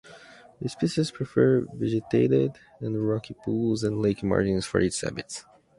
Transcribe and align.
The 0.59 0.67
species 0.67 1.11
prefers 1.11 1.67
vegetated 1.75 2.53
and 2.79 3.07
rocky 3.07 3.35
pools 3.35 3.83
and 3.83 4.01
lake 4.01 4.23
margins 4.23 4.65
for 4.65 4.79
its 4.79 4.99
habitat. 5.01 5.45